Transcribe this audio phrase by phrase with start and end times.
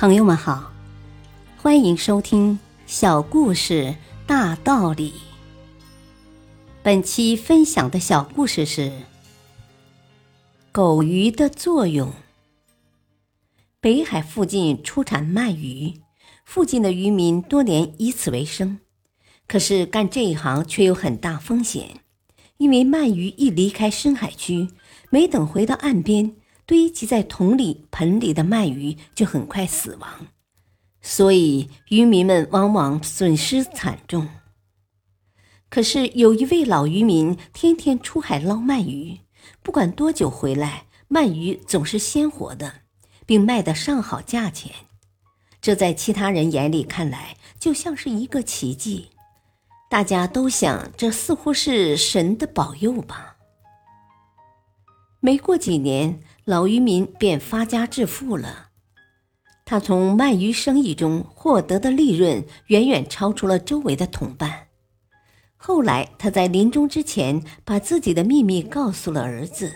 [0.00, 0.72] 朋友们好，
[1.58, 2.54] 欢迎收听
[2.86, 3.94] 《小故事
[4.26, 5.10] 大道理》。
[6.82, 8.90] 本期分享的小故事是
[10.72, 12.14] 狗鱼的作用。
[13.78, 16.00] 北海附近出产鳗鱼，
[16.46, 18.80] 附近的渔民多年以此为生。
[19.46, 22.00] 可是干这一行却有很大风险，
[22.56, 24.70] 因为鳗鱼一离开深海区，
[25.10, 26.36] 没等回到岸边。
[26.70, 30.28] 堆积在桶里、盆里的鳗鱼就很快死亡，
[31.02, 34.28] 所以渔民们往往损失惨重。
[35.68, 39.18] 可是有一位老渔民天天出海捞鳗鱼，
[39.64, 42.82] 不管多久回来，鳗鱼总是鲜活的，
[43.26, 44.70] 并卖得上好价钱。
[45.60, 49.10] 这在其他人眼里看来就像是一个奇迹，
[49.90, 53.38] 大家都想这似乎是神的保佑吧。
[55.18, 56.20] 没过几年。
[56.50, 58.70] 老渔民便发家致富了，
[59.64, 64.66] 他从鳗鱼生意中获得的利润远远超出了周围的同伴。
[65.56, 69.72] 后来，他在临终之前把自己的秘密告诉了儿子。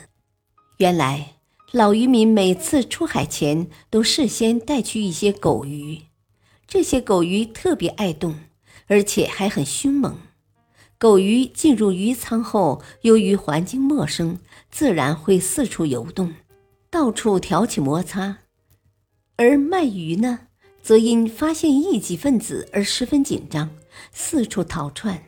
[0.79, 1.35] 原来，
[1.71, 6.01] 老渔民每次出海前都事先带去一些狗鱼，
[6.67, 8.35] 这些狗鱼特别爱动，
[8.89, 10.19] 而且还很凶猛。
[10.99, 14.41] 狗鱼进入鱼仓后，由于环境陌生，
[14.73, 16.35] 自然会四处游动。
[16.95, 18.39] 到处挑起摩擦，
[19.35, 20.47] 而鳗鱼呢，
[20.81, 23.69] 则因发现异己分子而十分紧张，
[24.13, 25.21] 四处逃窜。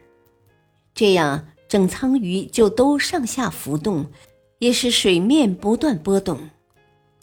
[0.95, 4.07] 这样，整仓鱼就都上下浮动，
[4.61, 6.39] 也使水面不断波动，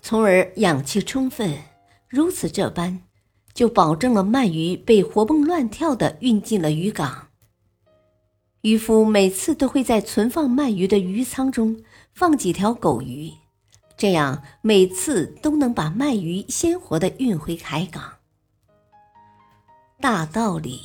[0.02, 1.58] 从而氧气充分。
[2.10, 3.00] 如此这般，
[3.54, 7.30] 就保证了鳗鱼被活蹦乱跳地运进了渔港。
[8.64, 11.82] 渔夫每次都会在存放鳗鱼的鱼舱中
[12.14, 13.32] 放几条狗鱼。
[14.04, 18.16] 这样每次都能把鳗鱼鲜活的运回海港。
[20.02, 20.82] 大道理，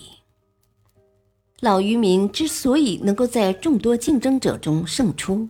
[1.58, 5.48] 老渔民之所以能够在众多竞争者中胜出，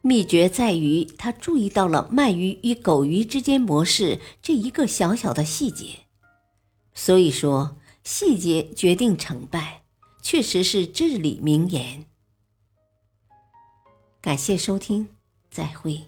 [0.00, 5.88] 秘诀在于他注意到了鳗鱼与狗鱼之间模式这一个小小的细节。
[6.94, 9.82] 所以说，细节决定成败，
[10.22, 12.06] 确实是至理名言。
[14.22, 15.08] 感谢收听，
[15.50, 16.04] 再会。